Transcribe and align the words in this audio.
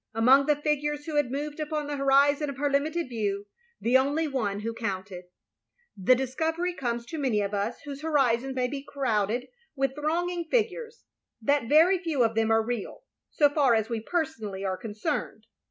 Among 0.15 0.47
the 0.47 0.55
figures 0.55 1.05
who 1.05 1.15
had 1.17 1.29
moved 1.29 1.59
upon 1.59 1.85
the 1.85 1.95
horizon 1.95 2.49
of 2.49 2.57
her 2.57 2.71
limited 2.71 3.07
view, 3.07 3.45
the 3.79 3.99
only 3.99 4.27
one 4.27 4.61
who 4.61 4.73
counted. 4.73 5.25
The 5.95 6.15
discovery 6.15 6.73
comes 6.73 7.05
to 7.05 7.19
many 7.19 7.39
of 7.41 7.53
us 7.53 7.81
whose 7.81 8.01
horizons 8.01 8.55
may 8.55 8.67
be 8.67 8.81
crowded 8.83 9.49
with 9.75 9.93
thronging 9.93 10.45
figures,— 10.45 11.03
^that 11.47 11.69
very 11.69 11.99
few 11.99 12.23
of 12.23 12.33
them 12.33 12.49
are 12.49 12.63
real, 12.63 13.03
so 13.29 13.47
far 13.47 13.75
as 13.75 13.89
we 13.89 13.99
personally 13.99 14.65
are 14.65 14.75
concerned. 14.75 15.45